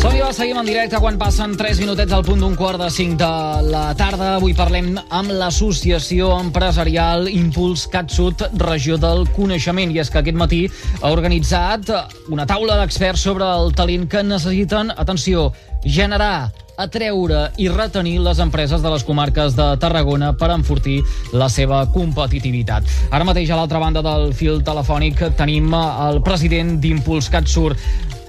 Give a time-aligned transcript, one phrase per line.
[0.00, 3.18] Som-hi, va, seguim en directe quan passen 3 minutets al punt d'un quart de 5
[3.20, 4.30] de la tarda.
[4.38, 9.92] Avui parlem amb l'Associació Empresarial Impuls CatSud, regió del coneixement.
[9.92, 10.62] I és que aquest matí
[11.02, 11.92] ha organitzat
[12.32, 15.50] una taula d'experts sobre el talent que necessiten, atenció,
[15.84, 16.48] generar
[16.80, 21.02] atreure i retenir les empreses de les comarques de Tarragona per enfortir
[21.36, 22.88] la seva competitivitat.
[23.12, 27.74] Ara mateix, a l'altra banda del fil telefònic, tenim el president d'Impuls CatSur,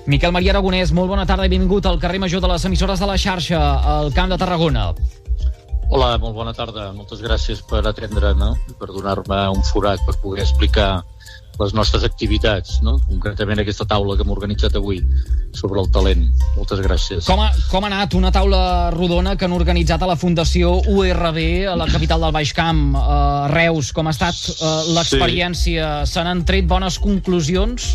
[0.09, 3.09] Miquel Maria Aragonès, molt bona tarda i benvingut al carrer Major de les emissores de
[3.09, 3.59] la xarxa,
[3.95, 4.89] al Camp de Tarragona.
[5.91, 6.87] Hola, molt bona tarda.
[6.95, 8.55] Moltes gràcies per atendre'm, no?
[8.79, 11.03] per donar-me un forat per poder explicar
[11.59, 12.95] les nostres activitats, no?
[13.09, 15.01] concretament aquesta taula que hem organitzat avui
[15.53, 16.23] sobre el talent.
[16.55, 17.27] Moltes gràcies.
[17.27, 18.63] Com ha, com ha anat una taula
[18.95, 23.51] rodona que han organitzat a la Fundació URB a la capital del Baix Camp, a
[23.51, 23.91] Reus?
[23.93, 25.91] Com ha estat uh, l'experiència?
[26.07, 26.15] Sí.
[26.15, 27.91] Se n'han tret bones conclusions?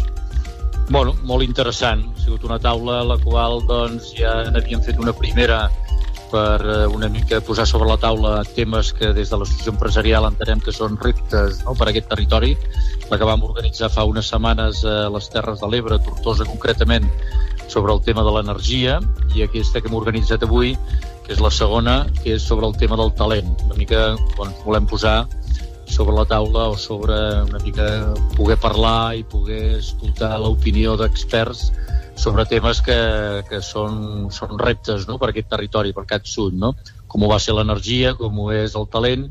[0.88, 2.04] Bueno, molt interessant.
[2.14, 5.66] Ha sigut una taula a la qual doncs, ja n'havíem fet una primera
[6.30, 10.62] per eh, una mica posar sobre la taula temes que des de l'associació empresarial entenem
[10.62, 12.55] que són reptes no?, per a aquest territori.
[13.11, 17.06] La que vam organitzar fa unes setmanes a les Terres de l'Ebre, Tortosa concretament,
[17.66, 19.00] sobre el tema de l'energia,
[19.34, 20.77] i aquesta que hem organitzat avui,
[21.27, 23.50] que és la segona, que és sobre el tema del talent.
[23.66, 25.24] Una mica doncs, volem posar
[25.87, 27.15] sobre la taula o sobre
[27.47, 31.70] una mica poder parlar i poder escoltar l'opinió d'experts
[32.17, 32.98] sobre temes que,
[33.48, 35.19] que són, són reptes no?
[35.20, 36.73] per aquest territori, per aquest sud, no?
[37.07, 39.29] com ho va ser l'energia, com ho és el talent.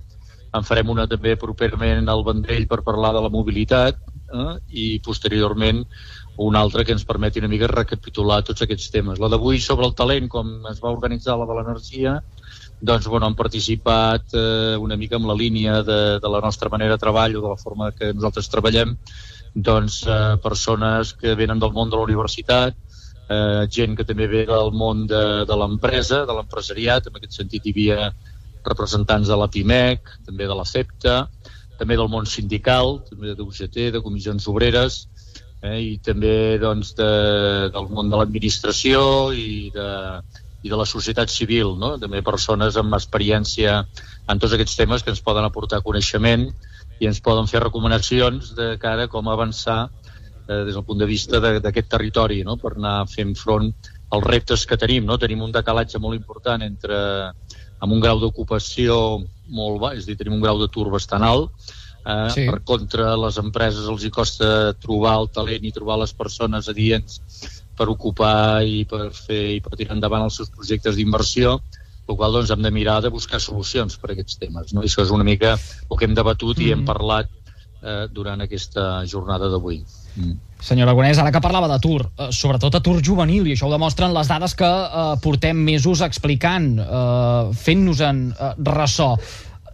[0.56, 3.98] En farem una també properament al Vendrell per parlar de la mobilitat
[4.32, 4.54] eh?
[4.70, 5.84] i posteriorment
[6.38, 9.20] una altra que ens permeti una mica recapitular tots aquests temes.
[9.20, 12.20] La d'avui sobre el talent, com es va organitzar la de l'energia,
[12.82, 16.96] doncs, bueno, han participat eh, una mica amb la línia de, de la nostra manera
[16.96, 18.96] de treball o de la forma que nosaltres treballem,
[19.56, 22.76] doncs, eh, persones que venen del món de la universitat,
[23.30, 27.66] eh, gent que també ve del món de, de l'empresa, de l'empresariat, en aquest sentit
[27.66, 28.12] hi havia
[28.66, 31.18] representants de la PIMEC, també de la CEPTA,
[31.80, 35.06] també del món sindical, també de UGT, de comissions obreres,
[35.62, 37.12] eh, i també doncs, de,
[37.74, 39.90] del món de l'administració i de,
[40.66, 41.94] i de la societat civil, no?
[42.02, 43.78] també persones amb experiència
[44.32, 46.48] en tots aquests temes que ens poden aportar coneixement
[47.00, 51.10] i ens poden fer recomanacions de cara a com avançar eh, des del punt de
[51.10, 52.58] vista d'aquest territori no?
[52.58, 53.70] per anar fent front
[54.16, 55.06] als reptes que tenim.
[55.06, 55.20] No?
[55.22, 56.98] Tenim un decalatge molt important entre
[57.84, 58.98] amb un grau d'ocupació
[59.54, 61.52] molt baix, és a dir, tenim un grau d'atur bastant alt,
[62.06, 62.48] eh, sí.
[62.50, 67.20] per contra les empreses els hi costa trobar el talent i trobar les persones adients
[67.78, 71.60] per ocupar i per fer i per tirar endavant els seus projectes d'inversió,
[72.06, 74.74] el qual doncs, hem de mirar de buscar solucions per a aquests temes.
[74.74, 74.84] No?
[74.84, 76.68] I això és una mica el que hem debatut mm -hmm.
[76.68, 76.94] i hem mm-hmm.
[76.94, 77.30] parlat
[77.86, 79.84] eh, durant aquesta jornada d'avui.
[80.16, 80.36] Mm.
[80.66, 84.28] Senyor Aragonès, ara que parlava d'atur, eh, sobretot atur juvenil, i això ho demostren les
[84.28, 89.16] dades que eh, portem mesos explicant, eh, fent-nos-en eh, ressò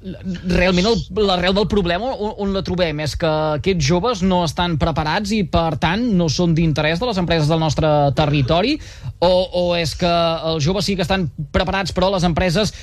[0.01, 0.87] realment
[1.21, 3.29] l'arrel del problema on, on la trobem és que
[3.59, 7.61] aquests joves no estan preparats i per tant no són d'interès de les empreses del
[7.61, 8.77] nostre territori
[9.19, 10.11] o, o és que
[10.51, 12.73] els joves sí que estan preparats però les empreses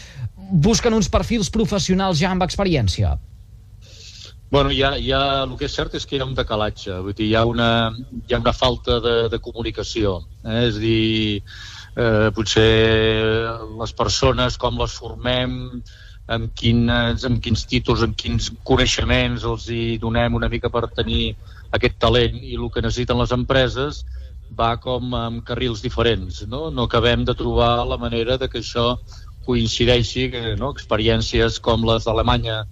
[0.50, 3.16] busquen uns perfils professionals ja amb experiència?
[4.50, 4.94] Bueno, hi ha,
[5.44, 7.70] el que és cert és que hi ha un decalatge, vull dir, hi ha una,
[8.24, 10.22] hi ha una falta de, de comunicació.
[10.40, 10.62] Eh?
[10.70, 11.42] És a dir,
[12.00, 12.70] eh, potser
[13.76, 15.58] les persones, com les formem,
[16.34, 21.32] amb, quines, amb quins títols, amb quins coneixements els hi donem una mica per tenir
[21.78, 24.04] aquest talent i el que necessiten les empreses
[24.58, 26.42] va com amb carrils diferents.
[26.48, 28.94] No, no acabem de trobar la manera de que això
[29.48, 30.72] coincideixi, que, no?
[30.76, 32.62] experiències com les d'Alemanya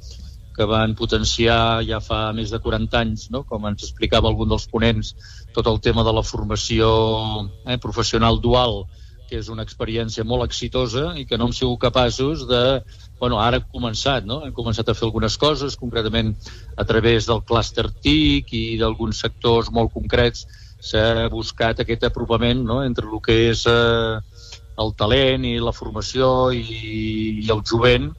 [0.57, 3.43] que van potenciar ja fa més de 40 anys, no?
[3.49, 5.13] com ens explicava algun dels ponents,
[5.57, 6.89] tot el tema de la formació
[7.67, 8.87] eh, professional dual,
[9.29, 12.63] que és una experiència molt exitosa i que no hem sigut capaços de...
[13.21, 14.43] Bueno, ara hem començat, no?
[14.45, 16.35] Hem començat a fer algunes coses, concretament
[16.77, 20.45] a través del clúster TIC i d'alguns sectors molt concrets
[20.87, 22.83] s'ha buscat aquest apropament no?
[22.85, 24.19] entre el que és eh,
[24.83, 26.65] el talent i la formació i,
[27.43, 28.11] i el jovent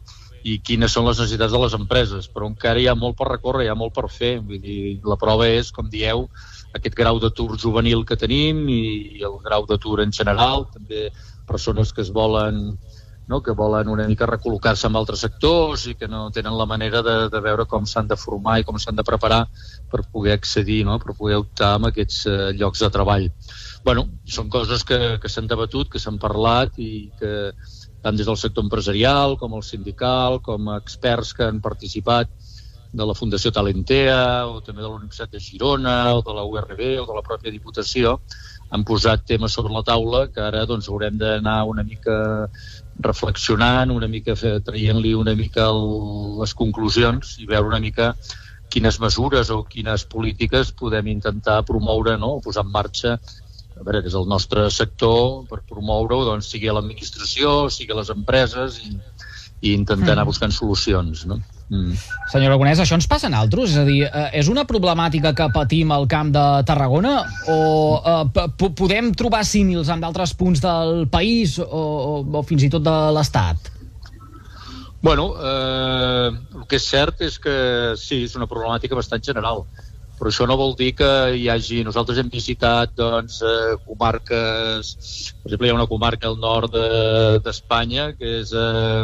[0.47, 3.65] i quines són les necessitats de les empreses, però encara hi ha molt per recórrer,
[3.65, 4.37] hi ha molt per fer.
[4.39, 6.27] Vull dir, la prova és, com dieu,
[6.77, 8.83] aquest grau d'atur juvenil que tenim i,
[9.19, 11.09] i el grau d'atur en general, també
[11.47, 12.77] persones que es volen
[13.27, 13.41] no?
[13.43, 17.15] que volen una mica recol·locar-se en altres sectors i que no tenen la manera de,
[17.31, 19.43] de veure com s'han de formar i com s'han de preparar
[19.91, 20.97] per poder accedir, no?
[21.03, 23.27] per poder optar a aquests eh, llocs de treball.
[23.83, 27.51] bueno, són coses que, que s'han debatut, que s'han parlat i que
[28.07, 32.31] tant des del sector empresarial com el sindical, com experts que han participat
[32.97, 36.83] de la Fundació Talentea o també de la Universitat de Girona o de la URB
[37.01, 38.17] o de la pròpia Diputació
[38.71, 42.47] han posat temes sobre la taula que ara doncs, haurem d'anar una mica
[43.03, 45.83] reflexionant, una mica traient-li una mica el,
[46.41, 48.13] les conclusions i veure una mica
[48.71, 52.37] quines mesures o quines polítiques podem intentar promoure no?
[52.39, 53.17] o posar en marxa
[53.79, 58.09] a veure, des del nostre sector per promoure-ho, doncs, sigui a l'administració, sigui a les
[58.13, 58.95] empreses i,
[59.61, 60.31] i intentar anar mm.
[60.31, 61.25] buscant solucions.
[61.29, 61.39] No?
[61.67, 61.95] Mm.
[62.31, 63.73] Senyor Aragonès, això ens passa en altres?
[63.73, 67.15] És a dir, eh, és una problemàtica que patim al camp de Tarragona
[67.51, 67.57] o
[67.99, 72.85] eh, podem trobar símils en d'altres punts del país o, o, o fins i tot
[72.85, 73.73] de l'Estat?
[75.01, 77.57] Bueno, eh, el que és cert és que
[77.99, 79.65] sí, és una problemàtica bastant general
[80.17, 81.83] però això no vol dir que hi hagi...
[81.85, 84.93] Nosaltres hem visitat doncs, eh, comarques...
[85.43, 86.77] Per exemple, hi ha una comarca al nord
[87.45, 89.03] d'Espanya, de, que és eh,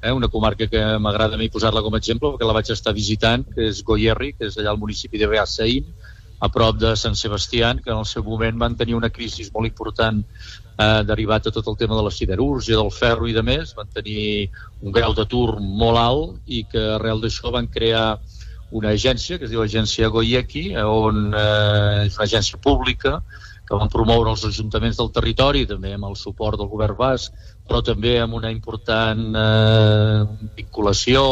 [0.00, 2.96] eh, una comarca que m'agrada a mi posar-la com a exemple, perquè la vaig estar
[2.96, 5.92] visitant, que és Goierri, que és allà al municipi de Beasain,
[6.40, 9.66] a prop de Sant Sebastián, que en el seu moment van tenir una crisi molt
[9.66, 13.74] important eh, derivat de tot el tema de la siderúrgia, del ferro i de més,
[13.76, 14.48] van tenir
[14.80, 18.20] un grau d'atur molt alt i que arrel d'això van crear
[18.70, 23.18] una agència que es diu Agència Goyeki, on eh, és una agència pública
[23.68, 27.34] que van promoure els ajuntaments del territori, també amb el suport del govern basc,
[27.68, 30.22] però també amb una important eh,
[30.56, 31.24] vinculació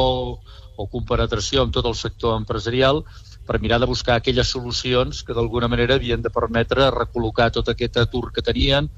[0.76, 3.00] o compenetració amb tot el sector empresarial
[3.46, 7.96] per mirar de buscar aquelles solucions que d'alguna manera havien de permetre recol·locar tot aquest
[8.02, 8.90] atur que tenien.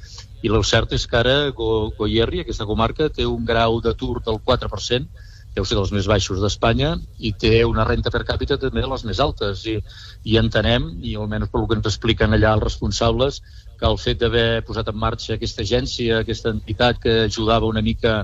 [0.43, 4.41] I el cert és que ara Go Goierri, aquesta comarca, té un grau d'atur del
[4.41, 5.27] 4%,
[5.57, 9.05] deu ser dels més baixos d'Espanya i té una renta per càpita també de les
[9.09, 9.79] més altes i,
[10.25, 13.41] i entenem, i almenys per el que ens expliquen allà els responsables,
[13.79, 18.21] que el fet d'haver posat en marxa aquesta agència, aquesta entitat que ajudava una mica...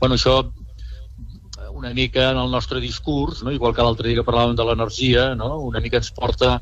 [0.00, 0.40] Bueno, això
[1.76, 3.52] una mica en el nostre discurs, no?
[3.52, 5.56] igual que l'altre dia que parlàvem de l'energia, no?
[5.66, 6.60] una mica ens porta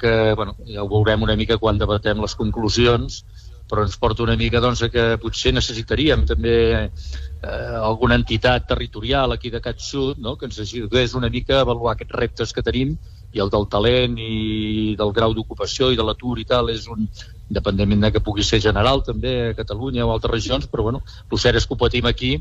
[0.00, 3.22] que, bueno, ja ho veurem una mica quan debatem les conclusions,
[3.70, 9.50] però ens porta una mica doncs, que potser necessitaríem també eh, alguna entitat territorial aquí
[9.54, 10.36] de Catsut no?
[10.36, 12.96] que ens ajudés una mica a avaluar aquests reptes que tenim
[13.30, 17.06] i el del talent i del grau d'ocupació i de l'atur i tal és un,
[17.50, 21.42] independentment de que pugui ser general també a Catalunya o altres regions, però bueno, el
[21.42, 22.32] cert és que ho patim aquí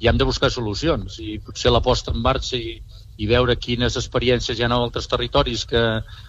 [0.00, 2.78] i hem de buscar solucions i potser la posta en marxa i,
[3.16, 5.82] i veure quines experiències hi ha en altres territoris que,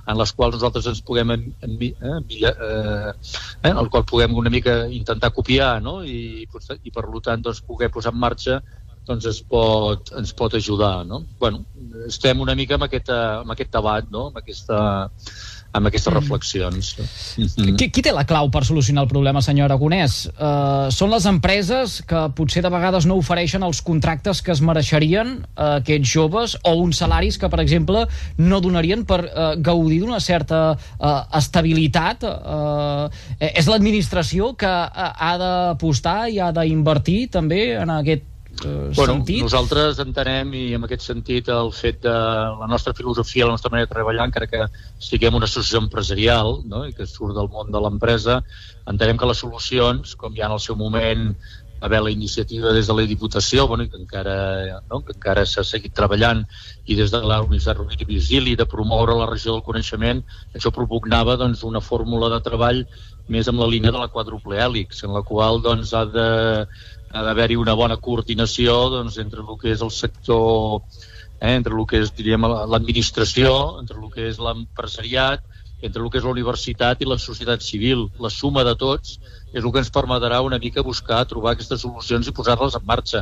[0.05, 1.93] en les quals nosaltres ens puguem en, en, eh,
[2.51, 3.11] eh,
[3.63, 6.01] eh, el qual puguem una mica intentar copiar no?
[6.03, 8.59] I, i per tant doncs, poder posar en marxa
[9.05, 11.23] doncs es pot, ens pot ajudar no?
[11.39, 11.63] bueno,
[12.07, 14.27] estem una mica amb, aquesta, amb aquest debat no?
[14.29, 14.79] amb aquesta
[15.75, 16.17] amb aquestes mm.
[16.17, 16.91] reflexions.
[17.37, 17.75] Mm.
[17.79, 20.17] Qui, qui té la clau per solucionar el problema, senyor Aragonès?
[20.31, 25.37] Uh, són les empreses que potser de vegades no ofereixen els contractes que es mereixerien
[25.41, 28.05] uh, aquests joves o uns salaris que, per exemple,
[28.39, 32.23] no donarien per uh, gaudir d'una certa uh, estabilitat.
[32.25, 38.31] Uh, és l'administració que uh, ha d'apostar i ha d'invertir també en aquest
[38.63, 39.41] eh, bueno, sentit?
[39.43, 42.13] Nosaltres entenem, i en aquest sentit, el fet de
[42.61, 44.63] la nostra filosofia, la nostra manera de treballar, encara que
[45.01, 46.85] estiguem una associació empresarial no?
[46.87, 48.39] i que surt del món de l'empresa,
[48.87, 51.31] entenem que les solucions, com ja en el seu moment
[51.85, 55.01] haver la iniciativa des de la Diputació, bueno, que encara, no?
[55.05, 56.43] que encara s'ha seguit treballant,
[56.85, 60.23] i des de la Universitat Rovira i Virgili, de promoure la regió del coneixement,
[60.57, 62.83] això propugnava doncs, una fórmula de treball
[63.29, 66.29] més amb la línia de la quadruple hèlix, en la qual doncs, ha de
[67.15, 70.81] ha d'haver-hi una bona coordinació doncs, entre el que és el sector,
[71.39, 75.45] eh, entre el que és l'administració, entre el que és l'empresariat,
[75.81, 78.07] entre el que és la universitat i la societat civil.
[78.19, 79.19] La suma de tots
[79.55, 83.21] és el que ens permetrà una mica buscar, trobar aquestes solucions i posar-les en marxa.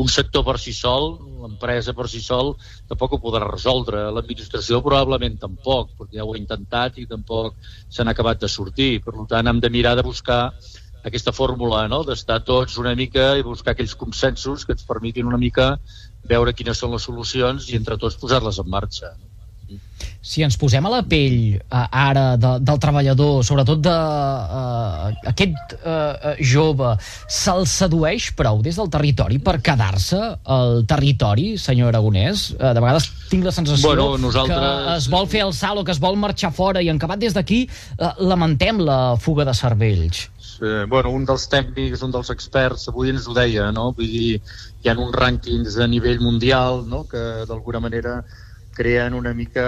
[0.00, 1.10] Un sector per si sol,
[1.42, 2.54] l'empresa per si sol,
[2.88, 4.06] tampoc ho podrà resoldre.
[4.16, 7.58] L'administració probablement tampoc, perquè ja ho ha intentat i tampoc
[7.92, 8.94] s'han acabat de sortir.
[9.04, 10.40] Per tant, hem de mirar de buscar
[11.04, 12.00] aquesta fórmula no?
[12.08, 15.74] d'estar tots una mica i buscar aquells consensos que ens permetin una mica
[16.32, 19.12] veure quines són les solucions i entre tots posar-les en marxa
[20.24, 25.74] si ens posem a la pell uh, ara de, del treballador, sobretot de uh, aquest
[25.82, 26.94] uh, jove,
[27.28, 30.20] se'l sedueix prou des del territori per quedar-se
[30.56, 32.46] al territori, senyor Aragonès?
[32.56, 34.56] Uh, de vegades tinc la sensació bueno, nosaltres...
[34.56, 37.20] que es vol fer el salt o que es vol marxar fora i en acabat
[37.20, 37.66] des d'aquí
[37.98, 40.30] uh, lamentem la fuga de cervells.
[40.54, 43.90] Sí, bueno, un dels tècnics, un dels experts, avui ens ho deia, no?
[43.96, 44.40] Vull dir,
[44.84, 47.02] hi ha uns rànquings a nivell mundial no?
[47.10, 48.18] que d'alguna manera
[48.74, 49.66] creen una mica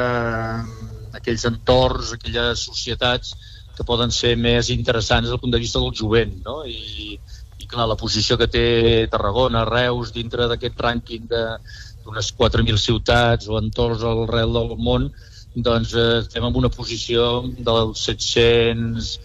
[0.63, 3.35] eh, aquells entorns, aquelles societats
[3.77, 6.63] que poden ser més interessants del punt de vista del jovent, no?
[6.65, 7.17] I,
[7.61, 8.67] i clar, la posició que té
[9.13, 15.11] Tarragona, Reus, dintre d'aquest rànquing d'unes 4.000 ciutats o entorns arrel del món,
[15.57, 19.17] doncs eh, estem en una posició dels 700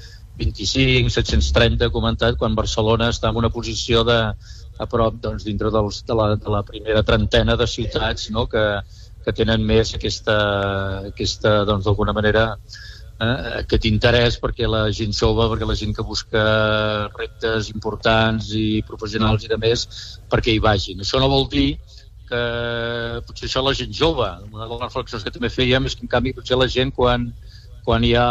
[0.41, 4.17] 725, 730, comentat, quan Barcelona està en una posició de,
[4.81, 8.47] a prop doncs, dintre dels, de, la, de la primera trentena de ciutats no?
[8.49, 8.63] que,
[9.25, 10.37] que tenen més aquesta,
[11.11, 12.45] aquesta doncs, d'alguna manera,
[13.21, 16.43] eh, aquest interès perquè la gent jove, perquè la gent que busca
[17.17, 19.87] reptes importants i professionals i de més,
[20.31, 21.01] perquè hi vagin.
[21.01, 21.69] Això no vol dir
[22.31, 22.43] que
[23.27, 26.11] potser això la gent jove, una de les reflexions que també fèiem és que en
[26.11, 27.27] canvi potser la gent quan,
[27.83, 28.25] quan ja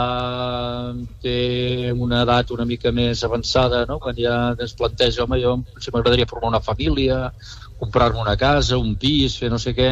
[1.22, 3.98] té una edat una mica més avançada, no?
[4.00, 7.26] quan ja es planteja, home, jo potser m'agradaria formar una família,
[7.82, 9.90] comprar-me una casa, un pis, fer no sé què,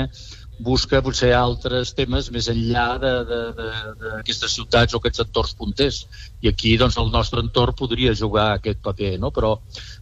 [0.59, 6.01] busca potser altres temes més enllà d'aquestes ciutats o aquests entorns punters.
[6.43, 9.31] I aquí doncs, el nostre entorn podria jugar aquest paper, no?
[9.35, 9.55] però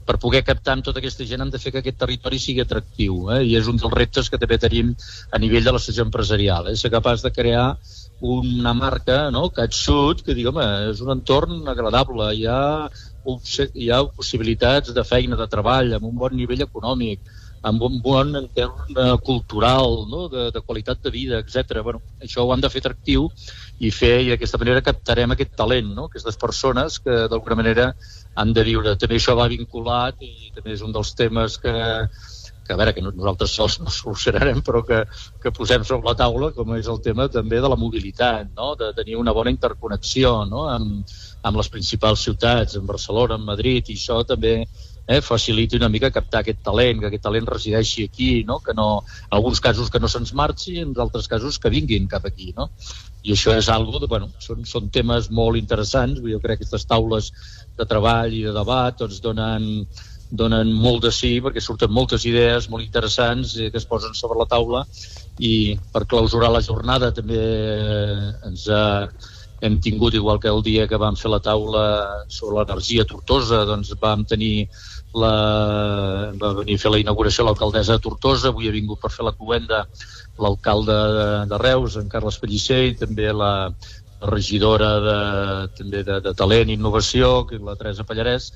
[0.06, 3.30] per poder captar amb tota aquesta gent hem de fer que aquest territori sigui atractiu
[3.34, 3.42] eh?
[3.44, 4.94] i és un dels reptes que també tenim
[5.30, 6.76] a nivell de la societat empresarial, eh?
[6.76, 7.68] ser capaç de crear
[8.20, 9.50] una marca, no?
[9.52, 12.88] CatSud, que digue, home, és un entorn agradable, hi ha,
[13.74, 17.20] hi ha possibilitats de feina, de treball, amb un bon nivell econòmic,
[17.66, 20.26] amb un bon entorn eh, cultural, no?
[20.32, 21.80] de, de qualitat de vida, etc.
[21.82, 23.26] Bueno, això ho han de fer atractiu
[23.82, 26.06] i fer, i d'aquesta manera captarem aquest talent, no?
[26.06, 27.90] aquestes persones que d'alguna manera
[28.38, 28.96] han de viure.
[29.00, 31.74] També això va vinculat i també és un dels temes que,
[32.66, 35.02] que a veure, que nosaltres sols no solucionarem, però que,
[35.42, 38.74] que posem sobre la taula, com és el tema també de la mobilitat, no?
[38.78, 40.68] de tenir una bona interconnexió no?
[40.70, 44.60] amb, amb les principals ciutats, en Barcelona, en Madrid, i això també
[45.06, 48.58] eh, faciliti una mica captar aquest talent, que aquest talent resideixi aquí, no?
[48.60, 52.26] que no, en alguns casos que no se'ns marxi, en altres casos que vinguin cap
[52.26, 52.52] aquí.
[52.56, 52.70] No?
[53.22, 56.86] I això és algo, de, bueno, són, són temes molt interessants, jo crec que aquestes
[56.90, 57.32] taules
[57.78, 59.86] de treball i de debat doncs donen,
[60.30, 64.38] donen molt de sí perquè surten moltes idees molt interessants eh, que es posen sobre
[64.40, 64.82] la taula
[65.38, 68.82] i per clausurar la jornada també eh, ens ha,
[69.64, 71.86] hem tingut, igual que el dia que vam fer la taula
[72.28, 74.68] sobre l'energia tortosa, doncs vam tenir
[75.16, 79.24] la, va venir a fer la inauguració l'alcaldessa de Tortosa, avui ha vingut per fer
[79.24, 79.84] la coenda
[80.42, 83.52] l'alcalde de, de Reus, en Carles Pellicer, i també la,
[84.20, 85.18] la regidora de,
[85.78, 88.50] també de, de Talent i Innovació, que és la Teresa Pallarès,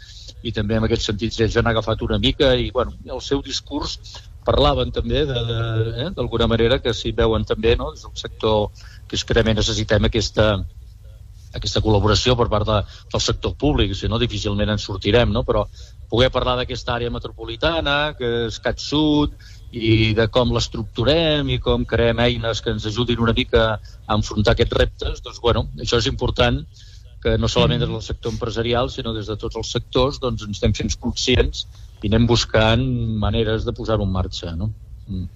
[0.45, 3.99] i també en aquest sentit ja han agafat una mica i bueno, el seu discurs
[4.45, 8.71] parlaven també d'alguna de, de, eh, manera que s'hi veuen també no, des del sector
[9.09, 10.47] que és que també necessitem aquesta,
[11.57, 12.81] aquesta col·laboració per part de,
[13.13, 15.45] del sector públic, si no difícilment en sortirem, no?
[15.47, 15.65] però
[16.11, 19.35] poder parlar d'aquesta àrea metropolitana, que és CatSud,
[19.71, 24.57] i de com l'estructurem i com creem eines que ens ajudin una mica a enfrontar
[24.57, 26.65] aquests reptes, doncs bueno, això és important
[27.23, 30.57] que no solament des del sector empresarial, sinó des de tots els sectors, doncs ens
[30.57, 31.67] estem fent conscients
[32.03, 32.83] i anem buscant
[33.23, 34.55] maneres de posar-ho en marxa.
[34.57, 34.71] No?
[35.07, 35.29] Mm.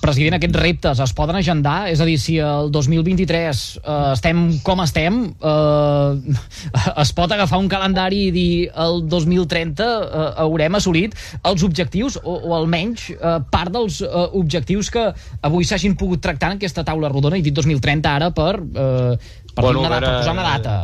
[0.00, 1.90] President, aquests reptes es poden agendar?
[1.92, 6.36] És a dir, si el 2023 eh, estem com estem, eh,
[7.04, 8.52] es pot agafar un calendari i dir
[8.84, 14.88] el 2030 eh, haurem assolit els objectius, o, o almenys eh, part dels eh, objectius
[14.94, 15.04] que
[15.46, 19.20] avui s'hagin pogut tractar en aquesta taula rodona, i dit 2030 ara per, eh,
[19.52, 20.78] per, bueno, una data, per posar una data.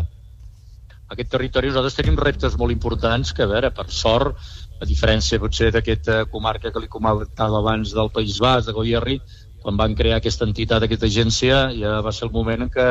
[1.14, 4.36] Aquest territori nosaltres tenim reptes molt importants que, a veure, per sort,
[4.80, 9.20] a diferència potser d'aquesta comarca que li comentava abans del País Basc, de Goierri,
[9.62, 12.88] quan van crear aquesta entitat, aquesta agència, ja va ser el moment en què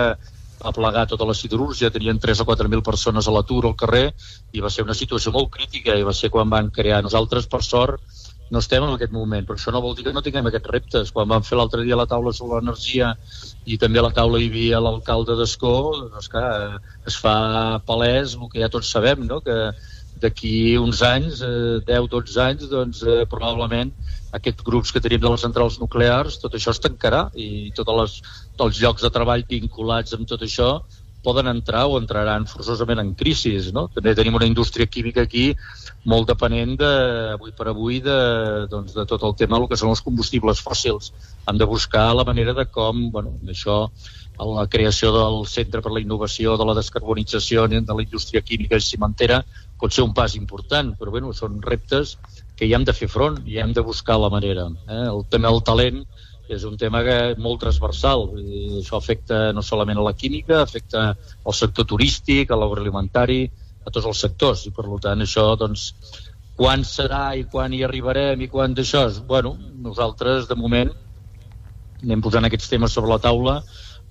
[0.65, 4.05] va plegar tota la siderúrgia, tenien 3 o 4.000 persones a l'atur al carrer
[4.55, 7.01] i va ser una situació molt crítica i va ser quan van crear.
[7.03, 8.01] Nosaltres, per sort,
[8.51, 11.11] no estem en aquest moment, però això no vol dir que no tinguem aquests reptes.
[11.15, 13.13] Quan vam fer l'altre dia la taula sobre l'energia
[13.65, 15.75] i també a la taula hi havia l'alcalde d'Escó,
[16.13, 17.35] doncs clar, es fa
[17.87, 19.41] palès el que ja tots sabem, no?
[19.45, 19.57] que
[20.21, 23.91] d'aquí uns anys, eh, 10-12 anys, doncs eh, probablement
[24.35, 28.19] aquests grups que tenim de les centrals nuclears, tot això es tancarà i tots les,
[28.67, 30.69] els llocs de treball vinculats amb tot això
[31.25, 33.55] poden entrar o entraran forçosament en crisi.
[33.73, 33.87] No?
[33.93, 35.47] També tenim una indústria química aquí
[36.05, 36.91] molt depenent de,
[37.33, 38.17] avui per avui de,
[38.69, 41.09] doncs, de tot el tema del que són els combustibles fòssils.
[41.49, 43.87] Hem de buscar la manera de com, bueno, això,
[44.37, 48.83] la creació del Centre per la Innovació de la Descarbonització de la Indústria Química i
[48.83, 49.41] Cimentera
[49.81, 52.15] pot ser un pas important, però bueno, són reptes
[52.55, 54.69] que hi hem de fer front i hem de buscar la manera.
[54.87, 55.03] Eh?
[55.09, 56.01] El tema del talent
[56.49, 58.27] és un tema que és molt transversal.
[58.39, 63.43] I això afecta no solament a la química, afecta al sector turístic, a l'agroalimentari,
[63.85, 64.65] a tots els sectors.
[64.69, 65.89] I per tant això, doncs,
[66.55, 69.07] quan serà i quan hi arribarem i quan d'això?
[69.27, 69.55] Bueno,
[69.87, 70.93] nosaltres, de moment,
[72.03, 73.59] anem posant aquests temes sobre la taula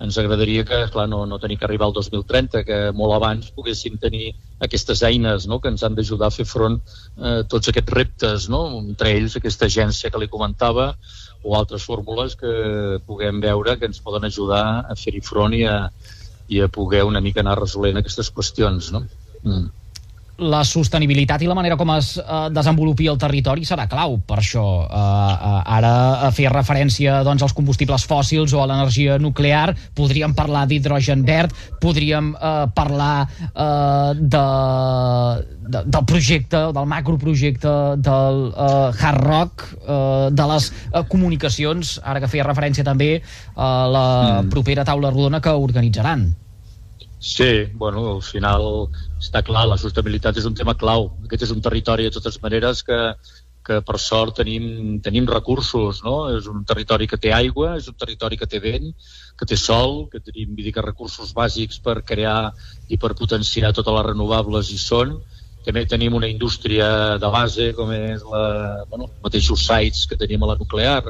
[0.03, 3.95] ens agradaria que, clar, no, no tenir que arribar al 2030, que molt abans poguéssim
[4.01, 4.33] tenir
[4.65, 8.49] aquestes eines no?, que ens han d'ajudar a fer front a eh, tots aquests reptes,
[8.51, 8.65] no?
[8.81, 10.91] entre ells aquesta agència que li comentava
[11.45, 15.79] o altres fórmules que puguem veure que ens poden ajudar a fer-hi front i a,
[16.51, 18.91] i a poder una mica anar resolent aquestes qüestions.
[18.91, 19.05] No?
[19.43, 19.84] mm
[20.37, 24.65] la sostenibilitat i la manera com es eh, desenvolupi el territori serà clau per això.
[24.83, 25.93] Eh, eh, ara
[26.27, 31.55] a fer referència doncs, als combustibles fòssils o a l'energia nuclear, podríem parlar d'hidrogen verd,
[31.81, 34.45] podríem eh, parlar eh, de,
[35.71, 42.23] de, del projecte, del macroprojecte del eh, Hard Rock, eh, de les eh, comunicacions, ara
[42.23, 43.21] que feia referència també
[43.55, 44.07] a la
[44.41, 44.49] mm.
[44.51, 46.33] propera taula rodona que organitzaran.
[47.25, 48.63] Sí, bueno, al final
[49.17, 51.07] està clar, la sostenibilitat és un tema clau.
[51.25, 52.99] Aquest és un territori, de totes maneres, que,
[53.65, 54.67] que per sort tenim,
[55.01, 56.13] tenim recursos, no?
[56.35, 58.91] És un territori que té aigua, és un territori que té vent,
[59.41, 62.51] que té sol, que tenim dir, que recursos bàsics per crear
[62.93, 65.17] i per potenciar totes les renovables hi són.
[65.65, 68.43] També tenim una indústria de base, com és la,
[68.89, 71.01] bueno, els mateixos sites que tenim a la nuclear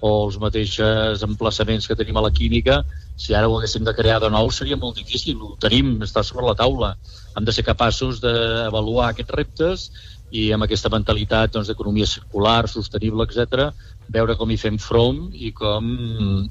[0.00, 2.82] o els mateixos emplaçaments que tenim a la química,
[3.18, 6.46] si ara ho haguéssim de crear de nou seria molt difícil, ho tenim, està sobre
[6.46, 6.92] la taula.
[7.36, 9.88] Hem de ser capaços d'avaluar aquests reptes
[10.30, 13.68] i amb aquesta mentalitat doncs, d'economia doncs, circular, sostenible, etc,
[14.14, 15.92] veure com hi fem front i com,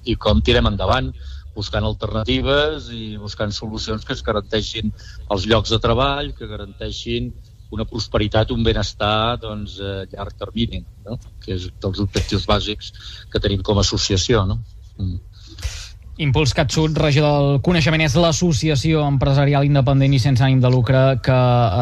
[0.03, 1.13] i com tirem endavant
[1.57, 4.91] buscant alternatives i buscant solucions que es garanteixin
[5.33, 7.31] els llocs de treball, que garanteixin
[7.71, 11.19] una prosperitat, un benestar doncs, a llarg termini, no?
[11.43, 12.93] que és dels objectius bàsics
[13.31, 14.45] que tenim com a associació.
[14.47, 14.61] No?
[14.97, 15.19] Mm.
[16.17, 21.35] Impuls CatSud, regió del coneixement, és l'associació empresarial independent i sense ànim de lucre que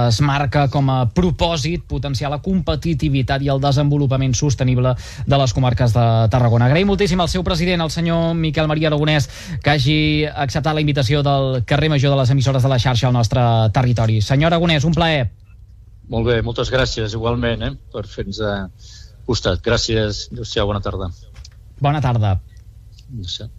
[0.09, 4.91] es marca com a propòsit potenciar la competitivitat i el desenvolupament sostenible
[5.23, 6.67] de les comarques de Tarragona.
[6.67, 9.29] Agraïm moltíssim al seu president, el senyor Miquel Maria Aragonès,
[9.63, 13.15] que hagi acceptat la invitació del carrer major de les emissores de la xarxa al
[13.15, 14.19] nostre territori.
[14.19, 15.29] Senyor Aragonès, un plaer.
[16.13, 18.55] Molt bé, moltes gràcies igualment eh, per fer-nos a
[19.25, 19.61] costat.
[19.65, 21.11] Gràcies, adéu bona tarda.
[21.81, 22.37] Bona tarda.
[23.09, 23.55] Adéu